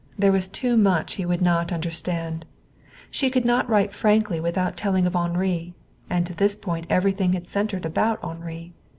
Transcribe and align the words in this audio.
There 0.17 0.31
was 0.31 0.47
too 0.47 0.77
much 0.77 1.13
he 1.17 1.27
would 1.27 1.43
not 1.43 1.71
understand. 1.71 2.47
She 3.11 3.29
could 3.29 3.45
not 3.45 3.69
write 3.69 3.93
frankly 3.93 4.39
without 4.39 4.75
telling 4.75 5.05
of 5.05 5.15
Henri, 5.15 5.75
and 6.09 6.25
to 6.25 6.33
this 6.33 6.55
point 6.55 6.87
everything 6.89 7.33
had 7.33 7.47
centered 7.47 7.85
about 7.85 8.17
Henri. 8.23 8.73